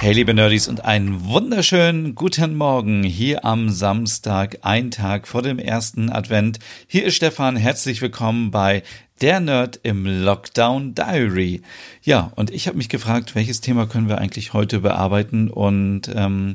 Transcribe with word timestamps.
Hey 0.00 0.12
liebe 0.12 0.32
Nerdies 0.32 0.68
und 0.68 0.84
einen 0.84 1.26
wunderschönen 1.26 2.14
guten 2.14 2.54
Morgen 2.54 3.02
hier 3.02 3.44
am 3.44 3.68
Samstag, 3.68 4.58
ein 4.62 4.92
Tag 4.92 5.26
vor 5.26 5.42
dem 5.42 5.58
ersten 5.58 6.08
Advent. 6.08 6.60
Hier 6.86 7.04
ist 7.04 7.16
Stefan, 7.16 7.56
herzlich 7.56 8.00
willkommen 8.00 8.52
bei 8.52 8.84
Der 9.20 9.40
Nerd 9.40 9.80
im 9.82 10.06
Lockdown 10.06 10.94
Diary. 10.94 11.62
Ja, 12.04 12.30
und 12.36 12.50
ich 12.50 12.68
habe 12.68 12.78
mich 12.78 12.88
gefragt, 12.88 13.34
welches 13.34 13.60
Thema 13.60 13.86
können 13.86 14.08
wir 14.08 14.18
eigentlich 14.18 14.52
heute 14.52 14.78
bearbeiten 14.78 15.50
und 15.50 16.02
ähm, 16.14 16.54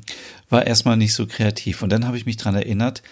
war 0.49 0.65
erstmal 0.65 0.95
nicht 0.95 1.13
so 1.13 1.27
kreativ. 1.27 1.81
Und 1.81 1.91
dann 1.91 2.07
habe 2.07 2.15
ich 2.15 2.25
mich 2.25 2.37
dran 2.37 2.55
erinnert, 2.55 3.03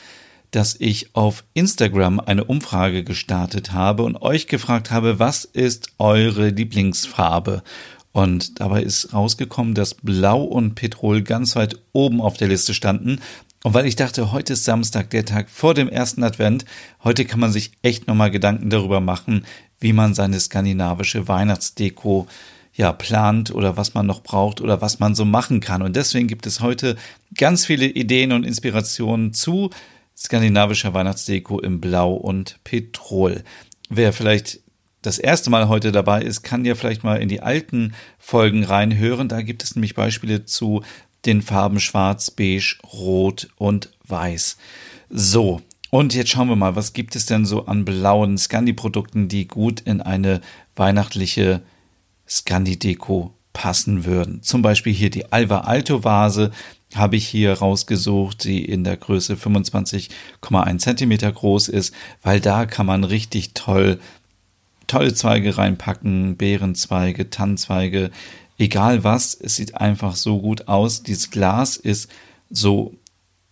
dass 0.52 0.75
ich 0.80 1.13
auf 1.13 1.44
Instagram 1.53 2.22
eine 2.22 2.45
Umfrage 2.45 3.03
gestartet 3.03 3.73
habe 3.73 4.03
und 4.03 4.22
euch 4.22 4.48
gefragt 4.48 4.91
habe, 4.91 5.20
was 5.20 5.44
ist 5.44 5.89
eure 5.98 6.50
Lieblingsfarbe? 6.50 7.63
Und 8.11 8.59
dabei 8.59 8.83
ist 8.83 9.13
rausgekommen, 9.13 9.73
dass 9.73 9.93
Blau 9.95 10.43
und 10.43 10.75
Petrol 10.75 11.21
ganz 11.21 11.55
weit 11.55 11.79
oben 11.93 12.21
auf 12.21 12.38
der 12.38 12.49
Liste 12.49 12.73
standen. 12.73 13.19
Und 13.63 13.73
weil 13.73 13.85
ich 13.85 13.95
dachte, 13.95 14.31
heute 14.31 14.53
ist 14.53 14.66
Samstag, 14.66 15.11
der 15.11 15.23
Tag 15.23 15.49
vor 15.49 15.73
dem 15.73 15.88
ersten 15.88 16.23
Advent, 16.23 16.66
heute 17.03 17.25
kann 17.25 17.39
man 17.39 17.52
sich 17.52 17.71
echt 17.83 18.08
nochmal 18.08 18.31
Gedanken 18.31 18.69
darüber 18.69 18.99
machen, 18.99 19.45
wie 19.80 19.94
man 19.94 20.13
seine 20.13 20.39
skandinavische 20.39 21.27
Weihnachtsdeko 21.27 22.27
ja 22.73 22.91
plant 22.91 23.53
oder 23.53 23.77
was 23.77 23.94
man 23.94 24.08
noch 24.08 24.23
braucht 24.23 24.61
oder 24.61 24.81
was 24.81 24.99
man 24.99 25.16
so 25.16 25.25
machen 25.25 25.59
kann. 25.59 25.81
Und 25.81 25.95
deswegen 25.95 26.27
gibt 26.27 26.47
es 26.47 26.61
heute 26.61 26.95
ganz 27.38 27.66
viele 27.66 27.86
Ideen 27.86 28.31
und 28.31 28.45
Inspirationen 28.45 29.33
zu 29.33 29.69
skandinavischer 30.17 30.93
Weihnachtsdeko 30.93 31.59
im 31.59 31.81
Blau 31.81 32.14
und 32.14 32.59
Petrol. 32.64 33.43
Wer 33.89 34.14
vielleicht 34.14 34.59
das 35.02 35.17
erste 35.17 35.49
Mal 35.49 35.67
heute 35.67 35.91
dabei 35.91 36.21
ist, 36.21 36.44
kann 36.44 36.66
ja 36.66 36.75
vielleicht 36.75 37.03
mal 37.03 37.21
in 37.21 37.30
die 37.30 37.41
alten 37.41 37.94
Folgen 38.19 38.63
reinhören. 38.63 39.27
Da 39.27 39.41
gibt 39.41 39.63
es 39.63 39.75
nämlich 39.75 39.95
Beispiele 39.95 40.45
zu 40.45 40.83
den 41.25 41.41
Farben 41.41 41.80
Schwarz, 41.80 42.31
Beige, 42.31 42.77
Rot 42.93 43.49
und 43.58 43.89
Weiß. 44.08 44.58
So, 45.09 45.61
und 45.89 46.13
jetzt 46.13 46.30
schauen 46.30 46.47
wir 46.47 46.55
mal, 46.55 46.75
was 46.75 46.93
gibt 46.93 47.16
es 47.16 47.25
denn 47.25 47.45
so 47.45 47.66
an 47.66 47.83
blauen 47.83 48.38
Scandi-Produkten, 48.38 49.27
die 49.27 49.47
gut 49.47 49.81
in 49.81 50.02
eine 50.02 50.41
weihnachtliche 50.75 51.61
Scandi-Deko 52.27 53.33
passen 53.53 54.05
würden. 54.05 54.41
Zum 54.41 54.61
Beispiel 54.61 54.93
hier 54.93 55.09
die 55.09 55.31
Alva 55.31 55.61
Alto 55.61 56.03
Vase 56.03 56.52
habe 56.95 57.15
ich 57.15 57.27
hier 57.27 57.53
rausgesucht, 57.53 58.43
die 58.43 58.63
in 58.63 58.83
der 58.83 58.97
Größe 58.97 59.36
25,1 59.36 60.77
Zentimeter 60.77 61.31
groß 61.31 61.67
ist, 61.67 61.93
weil 62.21 62.39
da 62.39 62.65
kann 62.65 62.86
man 62.86 63.03
richtig 63.03 63.53
toll 63.53 63.99
tolle 64.92 65.14
Zweige 65.14 65.58
reinpacken, 65.58 66.36
Beerenzweige, 66.36 67.30
Tannzweige, 67.30 68.11
egal 68.58 69.03
was, 69.03 69.33
es 69.33 69.56
sieht 69.56 69.75
einfach 69.75 70.16
so 70.16 70.39
gut 70.39 70.67
aus. 70.67 71.03
Dieses 71.03 71.31
Glas 71.31 71.78
ist 71.78 72.09
so, 72.50 72.94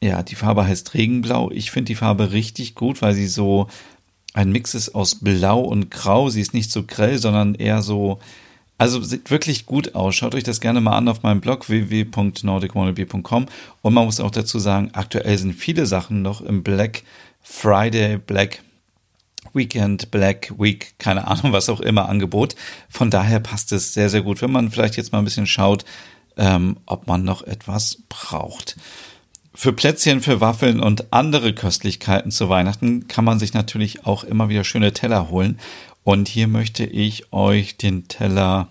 ja, 0.04 0.22
die 0.22 0.36
Farbe 0.36 0.68
heißt 0.68 0.94
Regenblau. 0.94 1.50
Ich 1.52 1.72
finde 1.72 1.88
die 1.88 1.96
Farbe 1.96 2.34
richtig 2.34 2.76
gut, 2.76 3.02
weil 3.02 3.14
sie 3.14 3.28
so 3.28 3.68
ein 4.34 4.52
Mix 4.52 4.76
ist 4.76 4.94
aus 4.96 5.16
Blau 5.16 5.62
und 5.62 5.90
Grau. 5.90 6.30
Sie 6.30 6.42
ist 6.42 6.54
nicht 6.54 6.72
so 6.72 6.84
grell, 6.84 7.18
sondern 7.18 7.56
eher 7.56 7.82
so, 7.82 8.20
also 8.78 9.02
sieht 9.02 9.32
wirklich 9.32 9.66
gut 9.66 9.96
aus. 9.96 10.16
Schaut 10.16 10.36
euch 10.36 10.44
das 10.44 10.60
gerne 10.60 10.82
mal 10.82 10.98
an 10.98 11.08
auf 11.08 11.24
meinem 11.24 11.40
Blog 11.40 11.70
www.nordicwannabe.com. 11.70 13.46
Und 13.82 13.94
man 13.94 14.06
muss 14.06 14.20
auch 14.20 14.32
dazu 14.32 14.60
sagen, 14.60 14.90
aktuell 14.92 15.38
sind 15.38 15.54
viele 15.54 15.86
Sachen 15.86 16.22
noch 16.22 16.42
im 16.42 16.64
Black 16.64 17.04
Friday, 17.42 18.18
Black 18.18 18.62
Weekend, 19.54 20.12
Black 20.12 20.54
Week, 20.58 20.94
keine 20.98 21.28
Ahnung, 21.28 21.52
was 21.52 21.70
auch 21.70 21.80
immer 21.80 22.10
Angebot. 22.10 22.56
Von 22.90 23.10
daher 23.10 23.40
passt 23.40 23.72
es 23.72 23.94
sehr, 23.94 24.10
sehr 24.10 24.22
gut, 24.22 24.42
wenn 24.42 24.52
man 24.52 24.72
vielleicht 24.72 24.98
jetzt 24.98 25.12
mal 25.12 25.20
ein 25.20 25.26
bisschen 25.26 25.48
schaut, 25.48 25.86
ähm, 26.38 26.78
ob 26.86 27.08
man 27.08 27.24
noch 27.24 27.44
etwas 27.44 28.04
braucht. 28.10 28.78
Für 29.54 29.74
Plätzchen, 29.74 30.22
für 30.22 30.40
Waffeln 30.40 30.80
und 30.80 31.12
andere 31.12 31.54
Köstlichkeiten 31.54 32.32
zu 32.32 32.50
Weihnachten 32.50 33.08
kann 33.08 33.26
man 33.26 33.40
sich 33.40 33.54
natürlich 33.54 34.06
auch 34.06 34.24
immer 34.24 34.48
wieder 34.48 34.64
schöne 34.64 34.94
Teller 34.94 35.30
holen. 35.30 35.60
Und 36.04 36.28
hier 36.28 36.48
möchte 36.48 36.86
ich 36.86 37.34
euch 37.34 37.76
den 37.76 38.08
Teller 38.08 38.70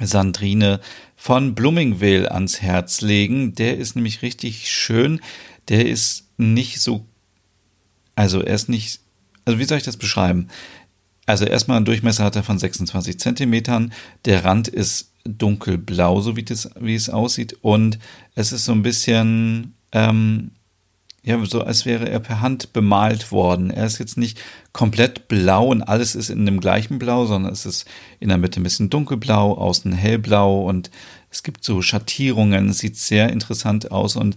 Sandrine 0.00 0.80
von 1.16 1.54
Bloomingvale 1.54 2.30
ans 2.30 2.60
Herz 2.60 3.00
legen. 3.00 3.54
Der 3.54 3.78
ist 3.78 3.96
nämlich 3.96 4.22
richtig 4.22 4.70
schön. 4.70 5.20
Der 5.68 5.86
ist 5.86 6.28
nicht 6.36 6.80
so, 6.80 7.06
also 8.14 8.42
er 8.42 8.54
ist 8.54 8.68
nicht 8.68 9.00
also 9.46 9.58
wie 9.58 9.64
soll 9.64 9.78
ich 9.78 9.84
das 9.84 9.96
beschreiben? 9.96 10.48
Also 11.24 11.44
erstmal 11.44 11.78
ein 11.78 11.84
Durchmesser 11.84 12.24
hat 12.24 12.36
er 12.36 12.42
von 12.42 12.58
26 12.58 13.18
Zentimetern. 13.18 13.92
Der 14.26 14.44
Rand 14.44 14.68
ist 14.68 15.12
dunkelblau, 15.24 16.20
so 16.20 16.36
wie, 16.36 16.44
das, 16.44 16.70
wie 16.78 16.94
es 16.94 17.08
aussieht. 17.08 17.56
Und 17.62 17.98
es 18.34 18.52
ist 18.52 18.64
so 18.64 18.72
ein 18.72 18.82
bisschen, 18.82 19.74
ähm, 19.92 20.52
ja, 21.24 21.44
so 21.44 21.62
als 21.62 21.84
wäre 21.84 22.08
er 22.08 22.20
per 22.20 22.40
Hand 22.40 22.72
bemalt 22.72 23.32
worden. 23.32 23.70
Er 23.70 23.86
ist 23.86 23.98
jetzt 23.98 24.16
nicht 24.16 24.38
komplett 24.72 25.26
blau 25.26 25.68
und 25.68 25.82
alles 25.82 26.14
ist 26.14 26.30
in 26.30 26.46
dem 26.46 26.60
gleichen 26.60 26.98
Blau, 27.00 27.26
sondern 27.26 27.52
es 27.52 27.66
ist 27.66 27.86
in 28.20 28.28
der 28.28 28.38
Mitte 28.38 28.60
ein 28.60 28.62
bisschen 28.62 28.90
dunkelblau, 28.90 29.54
außen 29.54 29.92
hellblau 29.92 30.62
und 30.68 30.90
es 31.30 31.42
gibt 31.42 31.64
so 31.64 31.82
Schattierungen. 31.82 32.68
Es 32.68 32.78
sieht 32.78 32.96
sehr 32.96 33.30
interessant 33.30 33.90
aus 33.90 34.14
und 34.14 34.36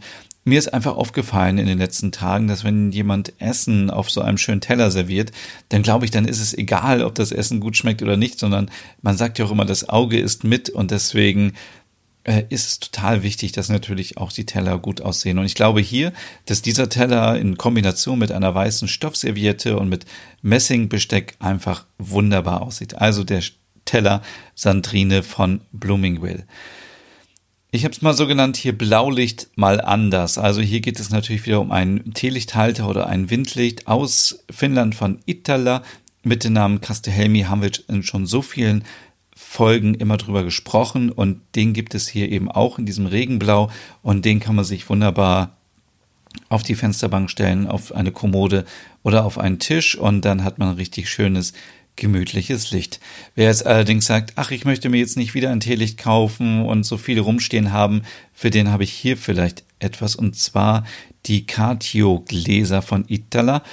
mir 0.50 0.60
ist 0.60 0.74
einfach 0.74 0.96
aufgefallen 0.96 1.58
in 1.58 1.68
den 1.68 1.78
letzten 1.78 2.12
Tagen, 2.12 2.48
dass 2.48 2.64
wenn 2.64 2.92
jemand 2.92 3.34
Essen 3.40 3.90
auf 3.90 4.10
so 4.10 4.22
einem 4.22 4.38
schönen 4.38 4.62
Teller 4.62 4.92
serviert, 4.92 5.32
dann 5.70 5.82
glaube 5.82 6.06
ich, 6.06 6.12
dann 6.12 6.26
ist 6.26 6.42
es 6.42 6.54
egal, 6.54 7.04
ob 7.04 7.16
das 7.16 7.32
Essen 7.32 7.60
gut 7.60 7.78
schmeckt 7.78 8.02
oder 8.02 8.18
nicht, 8.18 8.40
sondern 8.40 8.70
man 9.02 9.18
sagt 9.18 9.40
ja 9.40 9.46
auch 9.46 9.52
immer, 9.52 9.66
das 9.66 9.88
Auge 9.88 10.20
ist 10.20 10.44
mit 10.44 10.70
und 10.70 10.92
deswegen 10.92 11.54
äh, 12.24 12.44
ist 12.50 12.68
es 12.68 12.80
total 12.80 13.24
wichtig, 13.24 13.54
dass 13.54 13.70
natürlich 13.70 14.18
auch 14.18 14.32
die 14.32 14.46
Teller 14.46 14.78
gut 14.78 15.02
aussehen. 15.02 15.40
Und 15.40 15.46
ich 15.46 15.56
glaube 15.56 15.82
hier, 15.82 16.14
dass 16.46 16.62
dieser 16.62 16.90
Teller 16.90 17.38
in 17.40 17.58
Kombination 17.58 18.20
mit 18.20 18.31
einer 18.31 18.54
weißen 18.54 18.88
Stoffserviette 18.88 19.78
und 19.78 19.90
mit 19.90 20.06
Messingbesteck 20.42 21.36
einfach 21.40 21.86
wunderbar 21.98 22.62
aussieht. 22.62 22.96
Also 22.96 23.24
der 23.24 23.42
Teller 23.86 24.22
Sandrine 24.54 25.24
von 25.24 25.62
Bloomingville. 25.72 26.46
Ich 27.72 27.84
habe 27.84 27.91
es 27.91 28.02
mal 28.02 28.16
so 28.16 28.25
genannt, 28.25 28.57
hier 28.57 28.75
Blaulicht 28.75 29.50
mal 29.56 29.80
anders. 29.80 30.40
Also 30.40 30.59
hier 30.59 30.80
geht 30.81 31.00
es 31.00 31.12
natürlich 31.12 31.46
wieder 31.46 31.62
um 31.62 31.72
einen 31.72 32.16
Teelichthalter 32.16 32.90
oder 32.90 33.06
ein 33.06 33.30
Windlicht 33.30 33.85
aus 33.88 34.44
Finnland 34.50 34.96
von 34.96 35.19
Itala. 35.28 35.84
Mit 36.24 36.44
dem 36.44 36.53
Namen 36.53 36.81
Castellhelmi 36.81 37.41
haben 37.41 37.62
wir 37.62 37.69
schon 38.02 38.25
so 38.25 38.41
vielen 38.41 38.85
Folgen 39.35 39.94
immer 39.94 40.18
drüber 40.18 40.44
gesprochen 40.44 41.12
und 41.12 41.41
den 41.56 41.74
gibt 41.74 41.94
es 41.94 42.07
hier 42.07 42.31
eben 42.31 42.50
auch 42.50 42.80
in 42.80 42.88
diesem 42.88 43.06
Regenblau 43.06 43.69
und 44.01 44.25
den 44.25 44.40
kann 44.40 44.56
man 44.56 44.66
sich 44.66 44.90
wunderbar 44.90 45.56
auf 46.50 46.63
die 46.63 46.75
Fensterbank 46.75 47.30
stellen, 47.30 47.68
auf 47.68 47.94
eine 47.94 48.12
Kommode 48.12 48.66
oder 49.03 49.25
auf 49.25 49.38
einen 49.38 49.59
Tisch 49.59 49.96
und 49.96 50.25
dann 50.25 50.44
hat 50.44 50.57
man 50.57 50.69
ein 50.69 50.75
richtig 50.75 51.07
schönes 51.07 51.53
gemütliches 51.95 52.72
Licht. 52.72 53.00
Wer 53.35 53.47
jetzt 53.47 53.66
allerdings 53.66 54.05
sagt, 54.05 54.33
ach, 54.35 54.51
ich 54.51 54.66
möchte 54.66 54.89
mir 54.89 54.97
jetzt 54.97 55.17
nicht 55.17 55.33
wieder 55.33 55.51
ein 55.51 55.59
Teelicht 55.59 55.97
kaufen 55.97 56.63
und 56.66 56.85
so 56.85 56.97
viele 56.97 57.22
rumstehen 57.22 57.72
haben, 57.72 58.03
für 58.33 58.50
den 58.50 58.71
habe 58.71 58.83
ich 58.83 58.94
hier 58.94 59.18
vielleicht 59.18 59.63
etwas 59.80 60.15
und 60.15 60.36
zwar 60.36 60.86
die 61.25 61.45
Cartio 61.45 62.24
Gläser 62.27 62.81
von 62.81 63.06
Itala. 63.07 63.63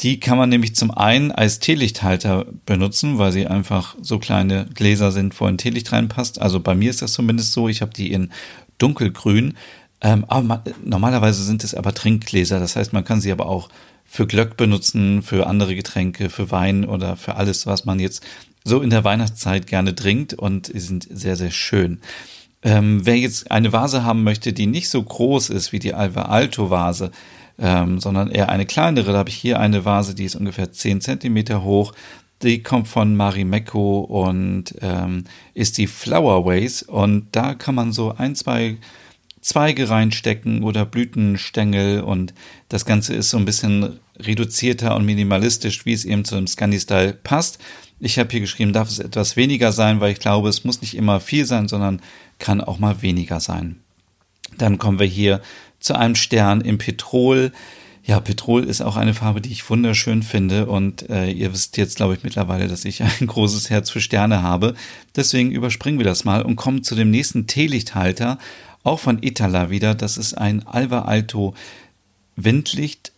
Die 0.00 0.20
kann 0.20 0.38
man 0.38 0.48
nämlich 0.48 0.76
zum 0.76 0.92
einen 0.92 1.32
als 1.32 1.58
Teelichthalter 1.58 2.46
benutzen, 2.66 3.18
weil 3.18 3.32
sie 3.32 3.46
einfach 3.48 3.96
so 4.00 4.18
kleine 4.18 4.66
Gläser 4.74 5.10
sind, 5.10 5.38
wo 5.40 5.46
ein 5.46 5.58
Teelicht 5.58 5.90
reinpasst. 5.90 6.40
Also 6.40 6.60
bei 6.60 6.74
mir 6.76 6.90
ist 6.90 7.02
das 7.02 7.12
zumindest 7.12 7.52
so. 7.52 7.68
Ich 7.68 7.82
habe 7.82 7.92
die 7.92 8.12
in 8.12 8.30
dunkelgrün. 8.78 9.56
Ähm, 10.00 10.24
aber 10.28 10.42
man, 10.42 10.60
normalerweise 10.84 11.42
sind 11.42 11.64
es 11.64 11.74
aber 11.74 11.94
Trinkgläser. 11.94 12.60
Das 12.60 12.76
heißt, 12.76 12.92
man 12.92 13.04
kann 13.04 13.20
sie 13.20 13.32
aber 13.32 13.46
auch 13.46 13.68
für 14.08 14.26
Glöck 14.26 14.56
benutzen, 14.56 15.22
für 15.22 15.46
andere 15.46 15.76
Getränke, 15.76 16.30
für 16.30 16.50
Wein 16.50 16.84
oder 16.86 17.16
für 17.16 17.36
alles, 17.36 17.66
was 17.66 17.84
man 17.84 18.00
jetzt 18.00 18.24
so 18.64 18.80
in 18.80 18.90
der 18.90 19.04
Weihnachtszeit 19.04 19.66
gerne 19.66 19.94
trinkt 19.94 20.34
und 20.34 20.66
sie 20.66 20.80
sind 20.80 21.06
sehr, 21.10 21.36
sehr 21.36 21.50
schön. 21.50 22.00
Ähm, 22.62 23.06
wer 23.06 23.16
jetzt 23.16 23.50
eine 23.50 23.72
Vase 23.72 24.02
haben 24.04 24.24
möchte, 24.24 24.52
die 24.52 24.66
nicht 24.66 24.88
so 24.88 25.02
groß 25.02 25.50
ist 25.50 25.72
wie 25.72 25.78
die 25.78 25.94
Alva 25.94 26.22
Alto 26.22 26.70
Vase, 26.70 27.12
ähm, 27.58 28.00
sondern 28.00 28.30
eher 28.30 28.48
eine 28.48 28.66
kleinere, 28.66 29.12
da 29.12 29.18
habe 29.18 29.28
ich 29.28 29.36
hier 29.36 29.60
eine 29.60 29.84
Vase, 29.84 30.14
die 30.14 30.24
ist 30.24 30.36
ungefähr 30.36 30.72
10 30.72 31.00
Zentimeter 31.00 31.62
hoch. 31.62 31.92
Die 32.42 32.62
kommt 32.62 32.86
von 32.86 33.16
Marimekko 33.16 33.98
und 34.00 34.74
ähm, 34.80 35.24
ist 35.54 35.76
die 35.76 35.88
Flowerways. 35.88 36.82
Und 36.82 37.26
da 37.32 37.54
kann 37.54 37.74
man 37.74 37.92
so 37.92 38.14
ein, 38.14 38.36
zwei 38.36 38.76
Zweige 39.48 39.88
reinstecken 39.88 40.62
oder 40.62 40.84
Blütenstängel. 40.84 42.02
Und 42.02 42.34
das 42.68 42.84
Ganze 42.84 43.14
ist 43.14 43.30
so 43.30 43.38
ein 43.38 43.46
bisschen 43.46 43.98
reduzierter 44.18 44.94
und 44.94 45.06
minimalistisch, 45.06 45.86
wie 45.86 45.94
es 45.94 46.04
eben 46.04 46.26
zu 46.26 46.34
dem 46.34 46.46
Scandi-Style 46.46 47.14
passt. 47.14 47.58
Ich 47.98 48.18
habe 48.18 48.30
hier 48.30 48.40
geschrieben, 48.40 48.74
darf 48.74 48.90
es 48.90 48.98
etwas 48.98 49.36
weniger 49.36 49.72
sein, 49.72 50.00
weil 50.00 50.12
ich 50.12 50.20
glaube, 50.20 50.50
es 50.50 50.64
muss 50.64 50.82
nicht 50.82 50.94
immer 50.94 51.18
viel 51.18 51.46
sein, 51.46 51.66
sondern 51.66 52.02
kann 52.38 52.60
auch 52.60 52.78
mal 52.78 53.00
weniger 53.00 53.40
sein. 53.40 53.80
Dann 54.58 54.76
kommen 54.76 54.98
wir 54.98 55.06
hier 55.06 55.40
zu 55.80 55.94
einem 55.94 56.14
Stern 56.14 56.60
im 56.60 56.76
Petrol. 56.76 57.50
Ja, 58.04 58.20
Petrol 58.20 58.64
ist 58.64 58.82
auch 58.82 58.96
eine 58.96 59.14
Farbe, 59.14 59.40
die 59.40 59.50
ich 59.50 59.68
wunderschön 59.70 60.22
finde 60.22 60.66
und 60.66 61.08
äh, 61.08 61.30
ihr 61.30 61.52
wisst 61.54 61.78
jetzt, 61.78 61.96
glaube 61.96 62.14
ich, 62.14 62.22
mittlerweile, 62.22 62.68
dass 62.68 62.84
ich 62.84 63.02
ein 63.20 63.26
großes 63.26 63.70
Herz 63.70 63.88
für 63.88 64.02
Sterne 64.02 64.42
habe. 64.42 64.74
Deswegen 65.16 65.52
überspringen 65.52 65.98
wir 65.98 66.04
das 66.04 66.24
mal 66.24 66.42
und 66.42 66.56
kommen 66.56 66.82
zu 66.82 66.94
dem 66.94 67.10
nächsten 67.10 67.46
Teelichthalter, 67.46 68.38
auch 68.84 69.00
von 69.00 69.22
Itala 69.22 69.70
wieder. 69.70 69.94
Das 69.94 70.16
ist 70.16 70.34
ein 70.34 70.66
Alva 70.66 71.02
Alto 71.02 71.54
Windlicht 72.36 73.12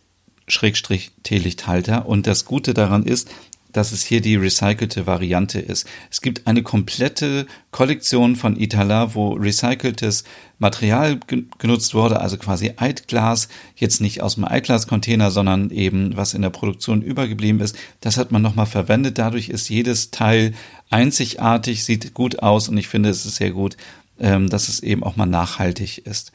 Schrägstrich 0.47 1.11
Teelichthalter 1.23 2.05
und 2.07 2.27
das 2.27 2.45
Gute 2.45 2.73
daran 2.73 3.03
ist, 3.03 3.29
dass 3.71 3.91
es 3.91 4.03
hier 4.03 4.21
die 4.21 4.35
recycelte 4.35 5.07
Variante 5.07 5.59
ist. 5.59 5.87
Es 6.09 6.21
gibt 6.21 6.45
eine 6.45 6.61
komplette 6.61 7.47
Kollektion 7.71 8.35
von 8.35 8.59
Itala, 8.59 9.15
wo 9.15 9.33
recyceltes 9.33 10.23
Material 10.59 11.19
genutzt 11.57 11.93
wurde, 11.93 12.19
also 12.19 12.37
quasi 12.37 12.73
Altglas, 12.75 13.47
jetzt 13.75 14.01
nicht 14.01 14.21
aus 14.21 14.35
dem 14.35 14.43
Altglas-Container, 14.45 15.31
sondern 15.31 15.69
eben 15.69 16.15
was 16.17 16.33
in 16.33 16.41
der 16.41 16.49
Produktion 16.49 17.01
übergeblieben 17.01 17.61
ist. 17.61 17.77
Das 18.01 18.17
hat 18.17 18.31
man 18.31 18.41
nochmal 18.41 18.65
verwendet. 18.65 19.17
Dadurch 19.17 19.49
ist 19.49 19.69
jedes 19.69 20.11
Teil 20.11 20.53
einzigartig, 20.89 21.83
sieht 21.83 22.13
gut 22.13 22.39
aus 22.39 22.67
und 22.67 22.77
ich 22.77 22.87
finde, 22.87 23.09
es 23.09 23.25
ist 23.25 23.37
sehr 23.37 23.51
gut, 23.51 23.77
ähm, 24.21 24.49
dass 24.49 24.69
es 24.69 24.81
eben 24.81 25.03
auch 25.03 25.17
mal 25.17 25.25
nachhaltig 25.25 26.05
ist. 26.05 26.31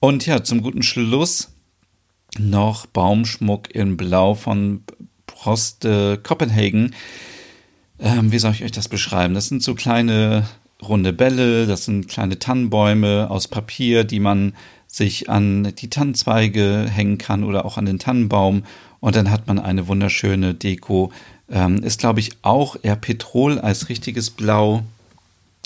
Und 0.00 0.26
ja, 0.26 0.42
zum 0.42 0.62
guten 0.62 0.82
Schluss 0.82 1.50
noch 2.38 2.86
Baumschmuck 2.86 3.74
in 3.74 3.96
Blau 3.96 4.34
von 4.34 4.82
Prost 5.26 5.84
äh, 5.84 6.16
Copenhagen. 6.16 6.94
Ähm, 7.98 8.32
wie 8.32 8.38
soll 8.38 8.52
ich 8.52 8.64
euch 8.64 8.72
das 8.72 8.88
beschreiben? 8.88 9.34
Das 9.34 9.48
sind 9.48 9.62
so 9.62 9.74
kleine 9.74 10.46
runde 10.82 11.12
Bälle, 11.12 11.66
das 11.66 11.86
sind 11.86 12.08
kleine 12.08 12.38
Tannenbäume 12.38 13.30
aus 13.30 13.48
Papier, 13.48 14.04
die 14.04 14.20
man 14.20 14.54
sich 14.86 15.30
an 15.30 15.74
die 15.76 15.90
Tannenzweige 15.90 16.86
hängen 16.90 17.18
kann 17.18 17.44
oder 17.44 17.64
auch 17.64 17.78
an 17.78 17.86
den 17.86 17.98
Tannenbaum. 17.98 18.64
Und 19.00 19.16
dann 19.16 19.30
hat 19.30 19.46
man 19.46 19.58
eine 19.58 19.88
wunderschöne 19.88 20.54
Deko. 20.54 21.12
Ähm, 21.50 21.82
ist, 21.82 22.00
glaube 22.00 22.20
ich, 22.20 22.32
auch 22.42 22.76
eher 22.82 22.96
Petrol 22.96 23.58
als 23.58 23.88
richtiges 23.88 24.30
Blau. 24.30 24.82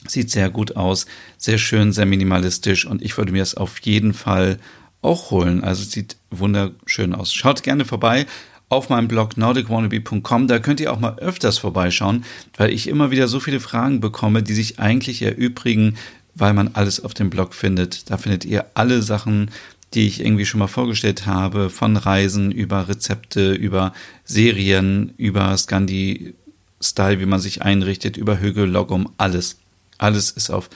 Sieht 0.07 0.31
sehr 0.31 0.51
gut 0.51 0.77
aus, 0.77 1.07
sehr 1.37 1.59
schön, 1.59 1.93
sehr 1.93 2.07
minimalistisch 2.07 2.87
und 2.87 3.03
ich 3.03 3.17
würde 3.17 3.33
mir 3.33 3.43
es 3.43 3.55
auf 3.55 3.79
jeden 3.81 4.15
Fall 4.15 4.59
auch 5.03 5.31
holen. 5.31 5.63
Also 5.63 5.85
sieht 5.85 6.17
wunderschön 6.31 7.15
aus. 7.15 7.33
Schaut 7.33 7.63
gerne 7.63 7.85
vorbei 7.85 8.27
auf 8.71 8.89
meinem 8.89 9.09
Blog 9.09 9.37
nordicwannabe.com. 9.37 10.49
Da 10.49 10.59
könnt 10.59 10.81
ihr 10.81 10.93
auch 10.93 11.01
mal 11.01 11.19
öfters 11.19 11.59
vorbeischauen, 11.59 12.25
weil 12.57 12.73
ich 12.73 12.89
immer 12.89 13.11
wieder 13.11 13.29
so 13.29 13.41
viele 13.41 13.61
Fragen 13.61 14.01
bekomme, 14.01 14.43
die 14.43 14.55
sich 14.55 14.79
eigentlich 14.79 15.23
erübrigen, 15.23 15.97
weil 16.35 16.55
man 16.55 16.71
alles 16.75 17.05
auf 17.05 17.13
dem 17.13 17.29
Blog 17.29 17.55
findet. 17.55 18.11
Da 18.11 18.17
findet 18.17 18.45
ihr 18.45 18.67
alle 18.75 19.03
Sachen, 19.03 19.51
die 19.93 20.07
ich 20.07 20.25
irgendwie 20.25 20.47
schon 20.47 20.61
mal 20.61 20.69
vorgestellt 20.69 21.27
habe, 21.27 21.69
von 21.69 21.97
Reisen 21.97 22.53
über 22.53 22.89
Rezepte, 22.89 23.53
über 23.53 23.93
Serien, 24.25 25.13
über 25.17 25.57
Scandi-Style, 25.57 27.19
wie 27.21 27.27
man 27.27 27.41
sich 27.41 27.63
einrichtet, 27.63 28.17
über 28.17 28.41
Hügel, 28.41 28.69
Logum, 28.71 29.11
alles. 29.19 29.59
Alles 30.01 30.31
ist 30.31 30.51
auf 30.51 30.71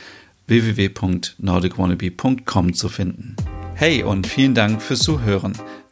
www.nordicwannabe.com 0.48 2.74
zu 2.74 2.90
finden. 2.90 3.36
Hey 3.74 4.02
und 4.02 4.26
vielen 4.26 4.54
Dank 4.54 4.82
fürs 4.82 5.00
Zuhören. 5.00 5.56